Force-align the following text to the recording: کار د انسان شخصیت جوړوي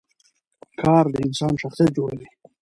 کار 0.81 1.05
د 1.13 1.15
انسان 1.27 1.53
شخصیت 1.61 1.89
جوړوي 1.97 2.27